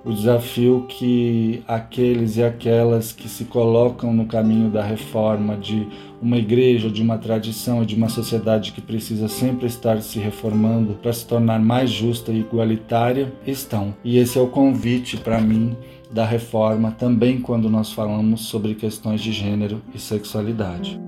O 0.06 0.12
desafio 0.12 0.86
que 0.90 1.64
aqueles 1.66 2.36
e 2.36 2.44
aquelas 2.44 3.14
que 3.14 3.30
se 3.30 3.46
colocam 3.46 4.14
no 4.14 4.26
caminho 4.26 4.70
da 4.70 4.84
reforma 4.84 5.56
de 5.56 5.88
uma 6.22 6.38
igreja, 6.38 6.90
de 6.90 7.02
uma 7.02 7.18
tradição, 7.18 7.86
de 7.86 7.96
uma 7.96 8.10
sociedade 8.10 8.74
que 8.74 8.82
precisa 8.82 9.30
sempre 9.30 9.66
estar 9.66 10.02
se 10.02 10.20
reformando 10.20 10.96
para 10.96 11.14
se 11.14 11.26
tornar 11.26 11.60
mais 11.60 11.90
justa 11.90 12.34
e 12.34 12.42
igualitária, 12.42 13.32
estão. 13.48 13.94
E 14.04 14.18
esse 14.18 14.38
é 14.38 14.42
o 14.42 14.48
convite 14.48 15.16
para 15.16 15.40
mim 15.40 15.76
da 16.12 16.26
reforma 16.26 16.92
também 16.92 17.40
quando 17.40 17.70
nós 17.70 17.92
falamos 17.92 18.42
sobre 18.42 18.76
questões 18.76 19.22
de 19.22 19.32
gênero 19.32 19.82
e 19.96 20.00
sexualidade. 20.00 21.00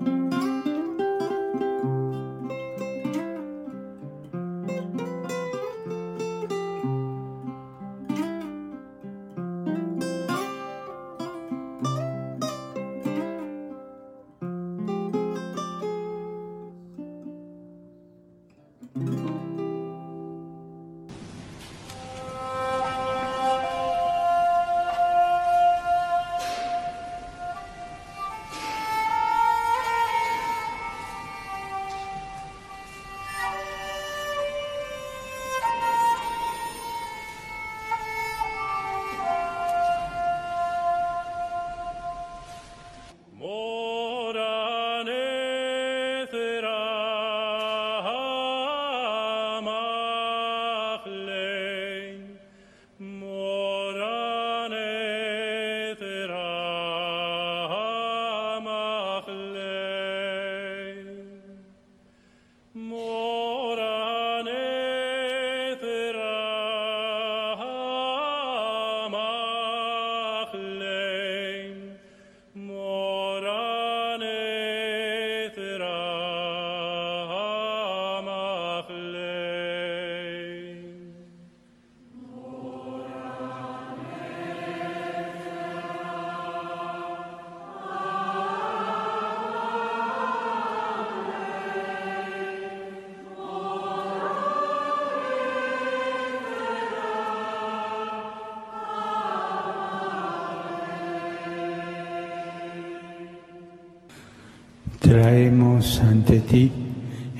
Traemos 105.05 106.01
ante 106.01 106.39
ti 106.39 106.71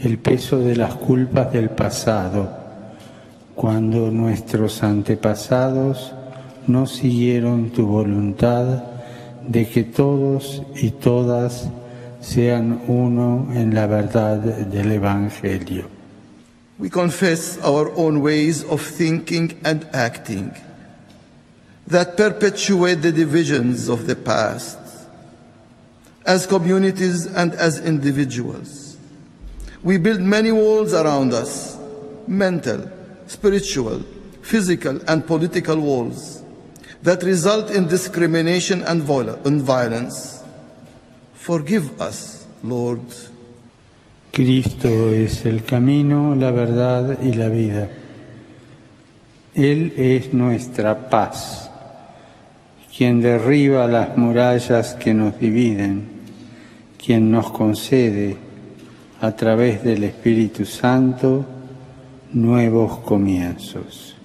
el 0.04 0.20
peso 0.20 0.60
de 0.60 0.76
las 0.76 0.94
culpas 0.94 1.52
del 1.52 1.72
pasado, 1.72 2.48
cuando 3.56 4.12
nuestros 4.12 4.84
antepasados 4.84 6.14
no 6.68 6.86
siguieron 6.86 7.72
tu 7.72 7.88
voluntad 7.88 8.84
de 9.48 9.68
que 9.68 9.84
todos 9.84 10.62
y 10.76 10.92
todas 10.92 11.68
sean 12.22 12.82
uno 12.88 13.48
en 13.56 13.74
la 13.74 13.88
verdad 13.88 14.38
del 14.38 14.92
Evangelio. 14.92 15.88
We 16.78 16.92
confess 16.92 17.58
our 17.64 17.92
own 17.96 18.18
ways 18.18 18.64
of 18.70 18.80
thinking 18.80 19.58
and 19.64 19.88
acting 19.92 20.52
that 21.90 22.16
perpetuate 22.16 23.02
the 23.02 23.12
divisions 23.12 23.90
of 23.90 24.06
the 24.06 24.16
past 24.16 24.85
as 26.26 26.46
communities 26.48 27.26
and 27.26 27.54
as 27.54 27.80
individuals. 27.80 28.98
We 29.84 29.98
build 29.98 30.22
many 30.22 30.52
walls 30.52 30.94
around 30.94 31.34
us 31.34 31.78
mental, 32.28 32.90
spiritual, 33.28 34.00
physical, 34.42 35.00
and 35.08 35.26
political 35.26 35.80
walls 35.80 36.44
that 37.04 37.24
result 37.24 37.70
in 37.70 37.88
discrimination 37.88 38.82
and, 38.84 39.04
violence. 39.04 40.44
Forgive 41.36 42.02
us, 42.02 42.48
Lord. 42.64 43.02
Cristo 44.32 45.14
es 45.14 45.46
el 45.46 45.64
camino, 45.64 46.36
la 46.36 46.52
verdad 46.52 47.22
y 47.22 47.34
la 47.34 47.48
vida. 47.48 47.90
Él 49.54 49.94
es 49.96 50.34
nuestra 50.34 51.10
paz, 51.10 51.70
quien 52.98 53.22
derriba 53.22 53.88
las 53.88 54.18
murallas 54.18 54.96
que 54.96 55.14
nos 55.14 55.40
dividen, 55.40 56.15
quien 57.06 57.30
nos 57.30 57.52
concede 57.52 58.36
a 59.22 59.32
través 59.36 59.84
del 59.84 60.04
Espíritu 60.04 60.66
Santo 60.66 61.46
nuevos 62.34 63.00
comienzos. 63.00 64.16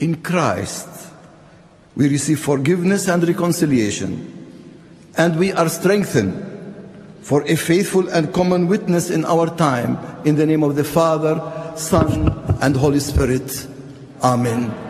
In 0.00 0.16
Christ, 0.16 0.88
we 1.94 2.08
receive 2.08 2.40
forgiveness 2.40 3.08
and 3.08 3.22
reconciliation, 3.22 4.26
and 5.16 5.38
we 5.38 5.52
are 5.52 5.68
strengthened 5.68 6.34
for 7.22 7.44
a 7.46 7.54
faithful 7.54 8.08
and 8.08 8.32
common 8.32 8.66
witness 8.66 9.10
in 9.10 9.24
our 9.24 9.54
time. 9.56 9.96
In 10.24 10.34
the 10.34 10.46
name 10.46 10.64
of 10.64 10.74
the 10.74 10.84
Father, 10.84 11.40
Son, 11.76 12.28
and 12.60 12.76
Holy 12.76 13.00
Spirit. 13.00 13.68
Amen. 14.22 14.89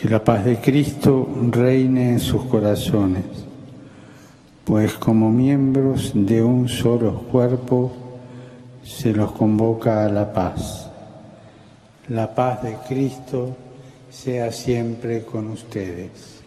Que 0.00 0.08
la 0.08 0.24
paz 0.24 0.46
de 0.46 0.56
Cristo 0.56 1.28
reine 1.50 2.12
en 2.12 2.20
sus 2.20 2.44
corazones, 2.44 3.24
pues 4.64 4.94
como 4.94 5.30
miembros 5.30 6.12
de 6.14 6.42
un 6.42 6.70
solo 6.70 7.20
cuerpo 7.30 7.92
se 8.82 9.12
los 9.12 9.32
convoca 9.32 10.06
a 10.06 10.08
la 10.08 10.32
paz. 10.32 10.88
La 12.08 12.34
paz 12.34 12.62
de 12.62 12.78
Cristo 12.88 13.54
sea 14.08 14.50
siempre 14.52 15.22
con 15.22 15.50
ustedes. 15.50 16.40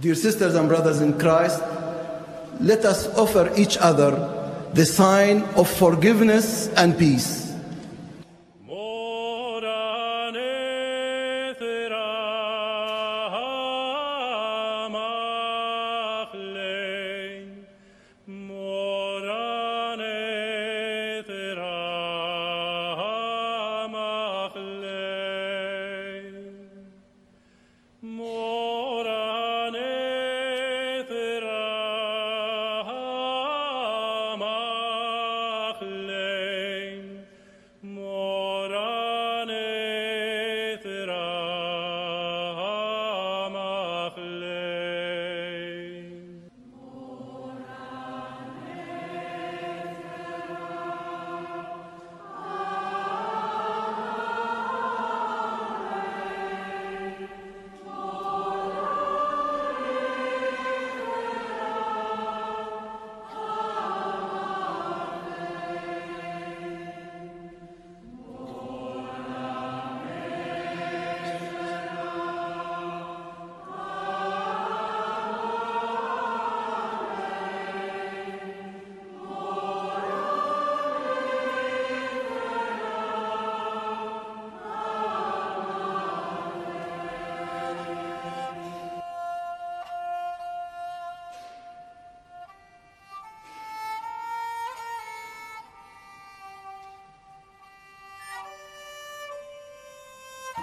Dear 0.00 0.16
sisters 0.16 0.54
and 0.54 0.66
brothers 0.66 1.02
in 1.02 1.12
Christ, 1.12 1.60
let 2.58 2.86
us 2.86 3.10
offer 3.18 3.52
each 3.54 3.76
other 3.82 4.16
the 4.72 4.86
sign 4.86 5.44
of 5.56 5.68
forgiveness 5.68 6.70
and 6.74 6.96
peace. 6.96 7.45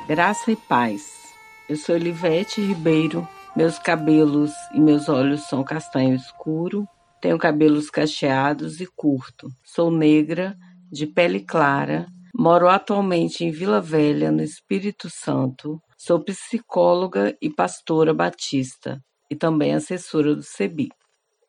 Graça 0.06 0.52
e 0.52 0.58
paz. 0.58 1.34
Eu 1.70 1.78
sou 1.78 1.96
Elivete 1.96 2.60
Ribeiro. 2.60 3.26
Meus 3.56 3.80
cabelos 3.80 4.52
e 4.74 4.80
meus 4.80 5.08
olhos 5.08 5.48
são 5.48 5.64
castanho 5.64 6.14
escuro. 6.14 6.86
Tenho 7.22 7.38
cabelos 7.38 7.90
cacheados 7.90 8.82
e 8.82 8.86
curto. 8.86 9.48
Sou 9.64 9.90
negra, 9.90 10.58
de 10.92 11.08
pele 11.08 11.40
clara. 11.40 12.06
Moro 12.36 12.68
atualmente 12.68 13.46
em 13.46 13.52
Vila 13.52 13.80
Velha, 13.80 14.30
no 14.30 14.44
Espírito 14.44 15.10
Santo. 15.10 15.82
Sou 15.98 16.20
psicóloga 16.20 17.34
e 17.42 17.50
pastora 17.50 18.14
batista 18.14 19.02
e 19.32 19.38
também 19.38 19.74
assessora 19.74 20.36
do 20.36 20.44
CEBI. 20.44 20.90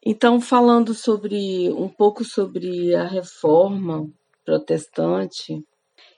Então, 0.07 0.41
falando 0.41 0.95
sobre 0.95 1.73
um 1.73 1.89
pouco 1.89 2.25
sobre 2.25 2.95
a 2.95 3.05
reforma 3.05 4.09
protestante, 4.45 5.61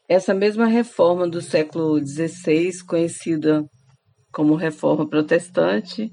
essa 0.08 0.32
mesma 0.32 0.66
reforma 0.66 1.28
do 1.28 1.40
século 1.40 1.98
XVI, 2.04 2.84
conhecida 2.86 3.64
como 4.32 4.54
Reforma 4.54 5.08
Protestante, 5.08 6.12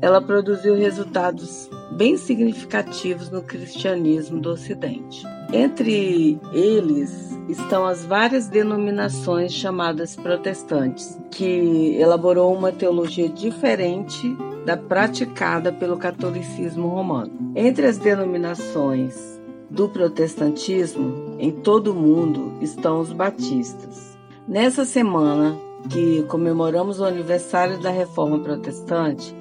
ela 0.00 0.20
produziu 0.20 0.74
resultados 0.74 1.70
bem 1.96 2.16
significativos 2.16 3.30
no 3.30 3.42
cristianismo 3.42 4.40
do 4.40 4.50
Ocidente. 4.50 5.22
Entre 5.52 6.40
eles 6.52 7.30
estão 7.48 7.86
as 7.86 8.04
várias 8.04 8.48
denominações 8.48 9.52
chamadas 9.52 10.16
protestantes, 10.16 11.16
que 11.30 11.94
elaborou 12.00 12.52
uma 12.52 12.72
teologia 12.72 13.28
diferente 13.28 14.36
da 14.66 14.76
praticada 14.76 15.72
pelo 15.72 15.96
catolicismo 15.96 16.88
romano. 16.88 17.52
Entre 17.54 17.86
as 17.86 17.98
denominações 17.98 19.40
do 19.72 19.88
protestantismo 19.88 21.34
em 21.38 21.50
todo 21.50 21.92
o 21.92 21.94
mundo 21.94 22.52
estão 22.60 23.00
os 23.00 23.10
batistas. 23.10 24.18
Nessa 24.46 24.84
semana 24.84 25.56
que 25.88 26.22
comemoramos 26.24 27.00
o 27.00 27.04
aniversário 27.04 27.80
da 27.80 27.90
Reforma 27.90 28.38
Protestante, 28.38 29.34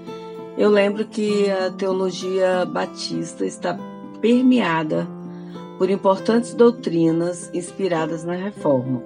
eu 0.58 0.70
lembro 0.70 1.06
que 1.06 1.52
a 1.52 1.70
teologia 1.70 2.66
batista 2.66 3.46
está 3.46 3.78
permeada 4.22 5.06
por 5.78 5.90
importantes 5.90 6.54
doutrinas 6.54 7.50
inspiradas 7.54 8.24
na 8.24 8.36
Reforma, 8.36 9.04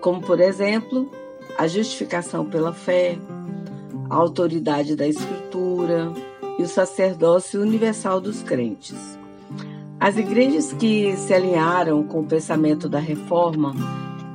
como, 0.00 0.20
por 0.20 0.40
exemplo, 0.40 1.08
a 1.56 1.68
justificação 1.68 2.44
pela 2.46 2.72
fé, 2.72 3.16
a 4.10 4.16
autoridade 4.16 4.96
da 4.96 5.06
Escritura 5.06 6.12
e 6.58 6.62
o 6.62 6.68
sacerdócio 6.68 7.60
universal 7.60 8.20
dos 8.20 8.42
crentes. 8.42 9.23
As 10.04 10.18
igrejas 10.18 10.70
que 10.70 11.16
se 11.16 11.32
alinharam 11.32 12.02
com 12.02 12.20
o 12.20 12.26
pensamento 12.26 12.90
da 12.90 12.98
reforma, 12.98 13.74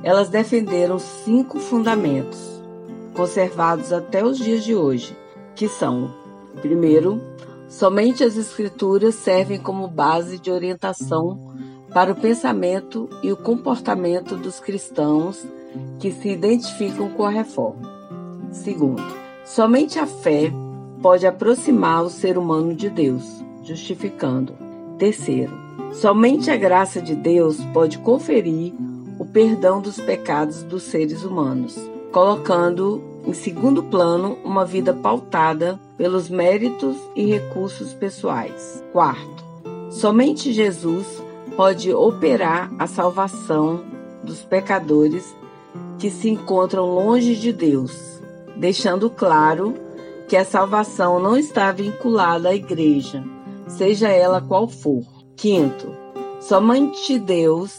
elas 0.02 0.28
defenderam 0.28 0.98
cinco 0.98 1.60
fundamentos, 1.60 2.60
conservados 3.14 3.92
até 3.92 4.24
os 4.24 4.36
dias 4.36 4.64
de 4.64 4.74
hoje, 4.74 5.16
que 5.54 5.68
são: 5.68 6.12
primeiro, 6.60 7.22
somente 7.68 8.24
as 8.24 8.36
escrituras 8.36 9.14
servem 9.14 9.60
como 9.60 9.86
base 9.86 10.40
de 10.40 10.50
orientação 10.50 11.54
para 11.94 12.10
o 12.10 12.16
pensamento 12.16 13.08
e 13.22 13.30
o 13.30 13.36
comportamento 13.36 14.36
dos 14.36 14.58
cristãos 14.58 15.46
que 16.00 16.10
se 16.10 16.30
identificam 16.30 17.10
com 17.10 17.22
a 17.22 17.30
reforma. 17.30 17.88
Segundo, 18.50 19.04
somente 19.44 20.00
a 20.00 20.06
fé 20.08 20.52
pode 21.00 21.28
aproximar 21.28 22.02
o 22.02 22.10
ser 22.10 22.36
humano 22.36 22.74
de 22.74 22.90
Deus, 22.90 23.22
justificando. 23.62 24.59
Terceiro, 25.00 25.54
somente 25.94 26.50
a 26.50 26.56
graça 26.58 27.00
de 27.00 27.14
Deus 27.14 27.56
pode 27.72 27.96
conferir 28.00 28.74
o 29.18 29.24
perdão 29.24 29.80
dos 29.80 29.98
pecados 29.98 30.62
dos 30.62 30.82
seres 30.82 31.24
humanos, 31.24 31.74
colocando 32.12 33.02
em 33.26 33.32
segundo 33.32 33.82
plano 33.82 34.36
uma 34.44 34.66
vida 34.66 34.92
pautada 34.92 35.80
pelos 35.96 36.28
méritos 36.28 36.98
e 37.16 37.24
recursos 37.24 37.94
pessoais. 37.94 38.84
Quarto, 38.92 39.42
somente 39.88 40.52
Jesus 40.52 41.06
pode 41.56 41.90
operar 41.94 42.70
a 42.78 42.86
salvação 42.86 43.82
dos 44.22 44.42
pecadores 44.42 45.34
que 45.98 46.10
se 46.10 46.28
encontram 46.28 46.84
longe 46.84 47.36
de 47.36 47.54
Deus, 47.54 48.20
deixando 48.54 49.08
claro 49.08 49.72
que 50.28 50.36
a 50.36 50.44
salvação 50.44 51.18
não 51.18 51.38
está 51.38 51.72
vinculada 51.72 52.50
à 52.50 52.54
igreja, 52.54 53.24
seja 53.70 54.08
ela 54.08 54.40
qual 54.40 54.68
for. 54.68 55.02
Quinto, 55.36 55.88
somente 56.40 57.18
Deus 57.18 57.78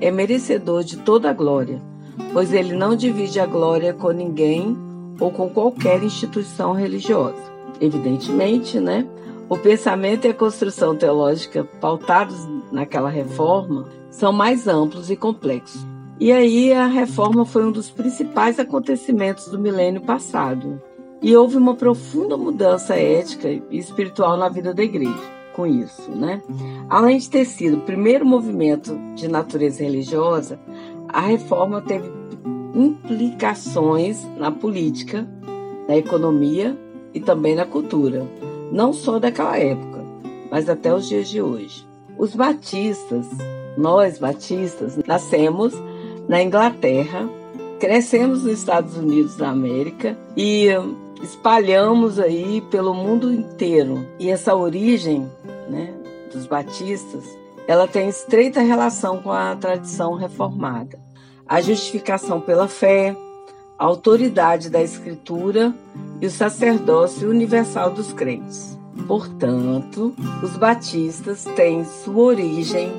é 0.00 0.10
merecedor 0.10 0.82
de 0.82 0.98
toda 0.98 1.30
a 1.30 1.32
glória, 1.32 1.80
pois 2.32 2.52
ele 2.52 2.74
não 2.74 2.96
divide 2.96 3.38
a 3.40 3.46
glória 3.46 3.92
com 3.92 4.10
ninguém 4.10 4.76
ou 5.20 5.30
com 5.30 5.48
qualquer 5.48 6.02
instituição 6.02 6.72
religiosa. 6.72 7.42
Evidentemente, 7.80 8.80
né? 8.80 9.06
O 9.48 9.56
pensamento 9.56 10.26
e 10.26 10.30
a 10.30 10.34
construção 10.34 10.96
teológica 10.96 11.64
pautados 11.80 12.36
naquela 12.72 13.08
reforma 13.08 13.86
são 14.10 14.32
mais 14.32 14.66
amplos 14.66 15.10
e 15.10 15.16
complexos. 15.16 15.86
E 16.18 16.32
aí 16.32 16.72
a 16.72 16.86
reforma 16.86 17.44
foi 17.44 17.64
um 17.64 17.70
dos 17.70 17.90
principais 17.90 18.58
acontecimentos 18.58 19.48
do 19.48 19.58
milênio 19.58 20.00
passado. 20.00 20.80
E 21.22 21.36
houve 21.36 21.56
uma 21.56 21.74
profunda 21.74 22.36
mudança 22.36 22.94
ética 22.94 23.48
e 23.48 23.78
espiritual 23.78 24.36
na 24.36 24.48
vida 24.48 24.72
da 24.74 24.82
igreja 24.82 25.36
com 25.56 25.66
isso, 25.66 26.10
né? 26.10 26.42
Além 26.88 27.16
de 27.16 27.30
ter 27.30 27.46
sido 27.46 27.78
o 27.78 27.80
primeiro 27.80 28.26
movimento 28.26 28.96
de 29.14 29.26
natureza 29.26 29.82
religiosa, 29.82 30.60
a 31.08 31.22
reforma 31.22 31.80
teve 31.80 32.10
implicações 32.74 34.22
na 34.36 34.52
política, 34.52 35.26
na 35.88 35.96
economia 35.96 36.76
e 37.14 37.20
também 37.20 37.54
na 37.54 37.64
cultura, 37.64 38.26
não 38.70 38.92
só 38.92 39.18
daquela 39.18 39.56
época, 39.56 40.04
mas 40.50 40.68
até 40.68 40.94
os 40.94 41.08
dias 41.08 41.28
de 41.28 41.40
hoje. 41.40 41.86
Os 42.18 42.34
batistas, 42.34 43.26
nós 43.78 44.18
batistas, 44.18 44.98
nascemos 45.06 45.72
na 46.28 46.42
Inglaterra, 46.42 47.28
crescemos 47.80 48.42
nos 48.42 48.58
Estados 48.58 48.96
Unidos 48.96 49.36
da 49.36 49.48
América 49.48 50.18
e 50.36 50.68
espalhamos 51.22 52.18
aí 52.18 52.60
pelo 52.70 52.94
mundo 52.94 53.32
inteiro. 53.32 54.06
E 54.18 54.30
essa 54.30 54.54
origem 54.54 55.30
né, 55.68 55.92
dos 56.32 56.46
batistas, 56.46 57.24
ela 57.66 57.86
tem 57.86 58.08
estreita 58.08 58.60
relação 58.60 59.22
com 59.22 59.32
a 59.32 59.54
tradição 59.56 60.14
reformada. 60.14 60.98
A 61.46 61.60
justificação 61.60 62.40
pela 62.40 62.68
fé, 62.68 63.16
a 63.78 63.84
autoridade 63.84 64.70
da 64.70 64.82
Escritura 64.82 65.74
e 66.20 66.26
o 66.26 66.30
sacerdócio 66.30 67.28
universal 67.28 67.90
dos 67.90 68.12
crentes. 68.12 68.76
Portanto, 69.06 70.14
os 70.42 70.56
batistas 70.56 71.44
têm 71.54 71.84
sua 71.84 72.24
origem 72.24 72.92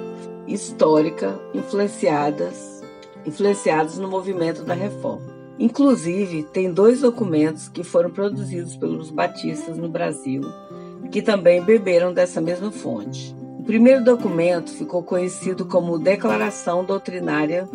histórica 0.47 1.37
influenciadas 1.53 2.77
influenciados 3.25 3.97
no 3.97 4.07
movimento 4.07 4.63
da 4.63 4.73
reforma. 4.73 5.36
Inclusive, 5.59 6.43
tem 6.43 6.71
dois 6.71 7.01
documentos 7.01 7.67
que 7.67 7.83
foram 7.83 8.11
produzidos 8.11 8.75
pelos 8.75 9.09
batistas 9.09 9.77
no 9.77 9.89
Brasil, 9.89 10.41
que 11.11 11.21
também 11.21 11.63
beberam 11.63 12.13
dessa 12.13 12.39
mesma 12.39 12.71
fonte. 12.71 13.35
O 13.59 13.63
primeiro 13.63 14.03
documento 14.03 14.71
ficou 14.71 15.01
conhecido 15.01 15.65
como 15.65 15.97
Declaração 15.97 16.85
Doutrinária 16.85 17.67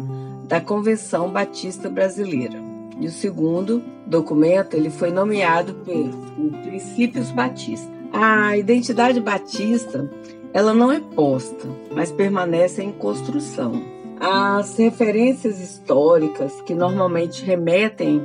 da 0.47 0.61
Convenção 0.61 1.31
Batista 1.31 1.89
Brasileira. 1.89 2.63
E 3.01 3.07
o 3.07 3.11
segundo 3.11 3.83
documento 4.07 4.75
ele 4.75 4.91
foi 4.91 5.11
nomeado 5.11 5.75
por 5.75 6.63
Princípios 6.63 7.31
Batistas. 7.31 7.91
A 8.13 8.57
identidade 8.57 9.21
batista 9.21 10.09
ela 10.53 10.75
não 10.75 10.93
é 10.93 11.01
posta, 11.01 11.67
mas 11.91 12.13
permanece 12.13 12.83
em 12.83 12.93
construção. 12.93 13.83
As 14.25 14.79
referências 14.79 15.59
históricas 15.59 16.61
que 16.61 16.77
normalmente 16.77 17.45
remetem 17.45 18.25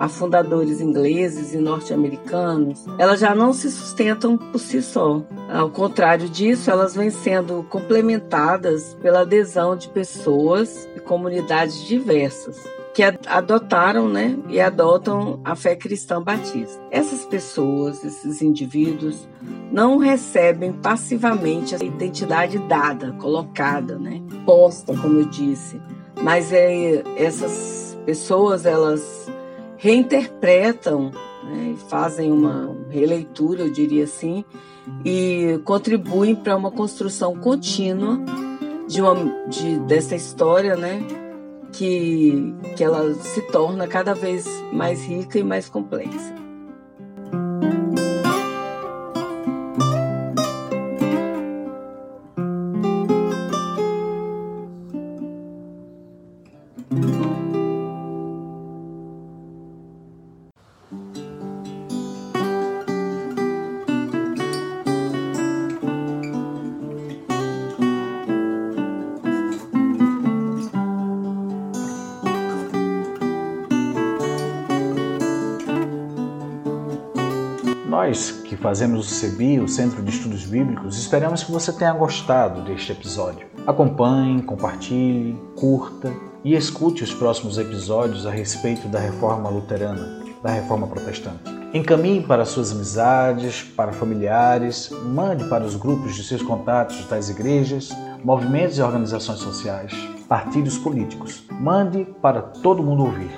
a 0.00 0.08
fundadores 0.08 0.80
ingleses 0.80 1.52
e 1.52 1.58
norte-americanos, 1.58 2.86
elas 2.98 3.20
já 3.20 3.34
não 3.34 3.52
se 3.52 3.70
sustentam 3.70 4.38
por 4.38 4.58
si 4.58 4.80
só. 4.80 5.22
Ao 5.52 5.68
contrário 5.68 6.30
disso, 6.30 6.70
elas 6.70 6.94
vêm 6.94 7.10
sendo 7.10 7.62
complementadas 7.64 8.96
pela 9.02 9.20
adesão 9.20 9.76
de 9.76 9.86
pessoas 9.88 10.88
e 10.96 11.00
comunidades 11.00 11.84
diversas 11.86 12.64
que 12.94 13.02
adotaram 13.02 14.08
né, 14.08 14.38
e 14.48 14.60
adotam 14.60 15.40
a 15.44 15.56
fé 15.56 15.74
cristã 15.74 16.22
batista. 16.22 16.80
Essas 16.92 17.24
pessoas, 17.24 18.04
esses 18.04 18.40
indivíduos, 18.40 19.28
não 19.72 19.98
recebem 19.98 20.72
passivamente 20.72 21.74
a 21.74 21.84
identidade 21.84 22.56
dada, 22.68 23.12
colocada, 23.14 23.98
né, 23.98 24.22
posta, 24.46 24.96
como 24.96 25.18
eu 25.18 25.24
disse, 25.24 25.80
mas 26.22 26.52
é, 26.52 27.02
essas 27.16 27.98
pessoas 28.06 28.64
elas 28.64 29.28
reinterpretam 29.76 31.10
né, 31.44 31.74
fazem 31.88 32.30
uma 32.30 32.76
releitura, 32.88 33.62
eu 33.62 33.72
diria 33.72 34.04
assim, 34.04 34.44
e 35.04 35.60
contribuem 35.64 36.36
para 36.36 36.56
uma 36.56 36.70
construção 36.70 37.34
contínua 37.34 38.20
de 38.86 39.02
uma, 39.02 39.48
de, 39.48 39.80
dessa 39.80 40.14
história, 40.14 40.76
né, 40.76 41.23
que, 41.76 42.54
que 42.76 42.84
ela 42.84 43.14
se 43.14 43.40
torna 43.52 43.86
cada 43.86 44.14
vez 44.14 44.46
mais 44.72 45.04
rica 45.04 45.38
e 45.38 45.44
mais 45.44 45.68
complexa. 45.68 46.43
Nós 77.96 78.32
que 78.32 78.56
fazemos 78.56 79.06
o 79.06 79.08
CEBI, 79.08 79.60
o 79.60 79.68
Centro 79.68 80.02
de 80.02 80.10
Estudos 80.10 80.44
Bíblicos, 80.44 80.98
esperamos 80.98 81.44
que 81.44 81.52
você 81.52 81.72
tenha 81.72 81.92
gostado 81.92 82.62
deste 82.62 82.90
episódio. 82.90 83.46
Acompanhe, 83.64 84.42
compartilhe, 84.42 85.38
curta 85.54 86.12
e 86.42 86.56
escute 86.56 87.04
os 87.04 87.14
próximos 87.14 87.56
episódios 87.56 88.26
a 88.26 88.32
respeito 88.32 88.88
da 88.88 88.98
reforma 88.98 89.48
luterana, 89.48 90.24
da 90.42 90.50
reforma 90.50 90.88
protestante. 90.88 91.44
Encaminhe 91.72 92.20
para 92.20 92.44
suas 92.44 92.72
amizades, 92.72 93.62
para 93.62 93.92
familiares, 93.92 94.90
mande 95.04 95.44
para 95.44 95.62
os 95.62 95.76
grupos 95.76 96.16
de 96.16 96.24
seus 96.24 96.42
contatos 96.42 97.06
das 97.06 97.28
igrejas, 97.28 97.90
movimentos 98.24 98.76
e 98.76 98.82
organizações 98.82 99.38
sociais, 99.38 99.92
partidos 100.28 100.76
políticos. 100.76 101.44
Mande 101.48 102.04
para 102.20 102.42
todo 102.42 102.82
mundo 102.82 103.04
ouvir. 103.04 103.30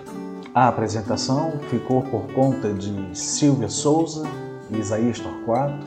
A 0.54 0.68
apresentação 0.68 1.52
ficou 1.68 2.00
por 2.00 2.32
conta 2.32 2.72
de 2.72 3.10
Silvia 3.12 3.68
Souza 3.68 4.26
e 4.70 4.78
Isaías 4.78 5.18
Torquato, 5.18 5.86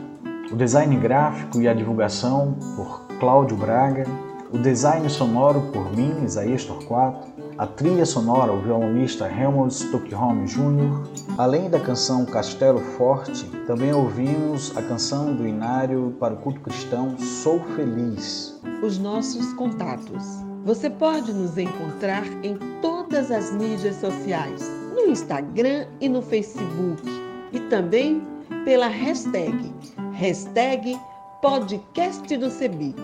o 0.51 0.55
design 0.55 0.95
gráfico 0.97 1.61
e 1.61 1.67
a 1.67 1.73
divulgação 1.73 2.55
por 2.75 3.01
Cláudio 3.19 3.55
Braga, 3.55 4.05
o 4.51 4.57
design 4.57 5.07
sonoro 5.09 5.61
por 5.71 5.95
mim, 5.95 6.23
Isaías 6.23 6.63
Torquato, 6.63 7.27
a 7.59 7.67
trilha 7.67 8.05
sonora, 8.05 8.53
o 8.53 8.61
violonista 8.61 9.29
Helmut 9.29 9.73
Stockholm 9.73 10.45
Jr., 10.45 11.03
além 11.37 11.69
da 11.69 11.79
canção 11.79 12.25
Castelo 12.25 12.79
Forte, 12.79 13.45
também 13.67 13.93
ouvimos 13.93 14.75
a 14.77 14.81
canção 14.81 15.35
do 15.35 15.45
Inário 15.45 16.15
para 16.19 16.33
o 16.33 16.37
culto 16.37 16.61
cristão 16.61 17.17
Sou 17.19 17.59
Feliz. 17.75 18.59
Os 18.81 18.97
nossos 18.97 19.53
contatos. 19.53 20.23
Você 20.63 20.89
pode 20.89 21.33
nos 21.33 21.57
encontrar 21.57 22.23
em 22.43 22.57
todas 22.81 23.29
as 23.29 23.51
mídias 23.51 23.97
sociais, 23.97 24.71
no 24.95 25.11
Instagram 25.11 25.85
e 25.99 26.07
no 26.07 26.21
Facebook, 26.21 27.03
e 27.51 27.59
também 27.59 28.21
pela 28.65 28.87
hashtag, 28.87 29.71
hashtag 30.13 30.99
podcast 31.41 32.37
do 32.37 32.49
Cebi 32.49 32.95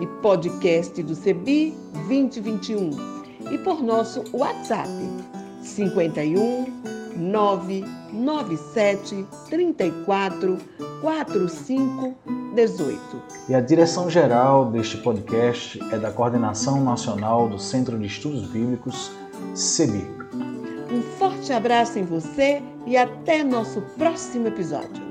e 0.00 0.06
podcast 0.22 1.02
do 1.02 1.14
Cebi 1.14 1.76
2021 2.08 2.90
e 3.50 3.58
por 3.58 3.82
nosso 3.82 4.24
WhatsApp 4.32 4.88
51 5.62 6.66
997 7.16 9.26
34 9.48 10.58
45 11.00 12.14
18. 12.54 13.00
E 13.48 13.54
a 13.54 13.60
direção 13.60 14.10
geral 14.10 14.70
deste 14.70 14.98
podcast 14.98 15.80
é 15.92 15.98
da 15.98 16.10
Coordenação 16.10 16.82
Nacional 16.82 17.48
do 17.48 17.58
Centro 17.58 17.98
de 17.98 18.06
Estudos 18.06 18.48
Bíblicos, 18.48 19.10
CEBI. 19.54 20.17
Forte 21.16 21.52
abraço 21.52 21.98
em 21.98 22.04
você 22.04 22.62
e 22.86 22.96
até 22.96 23.42
nosso 23.42 23.80
próximo 23.96 24.48
episódio. 24.48 25.07